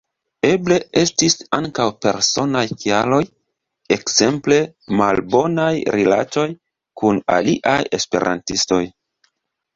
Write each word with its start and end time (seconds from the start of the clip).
Eble 0.51 0.75
estis 1.01 1.35
ankaŭ 1.57 1.83
personaj 2.05 2.63
kialoj, 2.85 3.19
ekzemple 3.97 4.59
malbonaj 5.03 5.69
rilatoj 5.99 6.49
kun 7.03 7.23
aliaj 7.37 7.79
esperantistoj. 8.01 8.83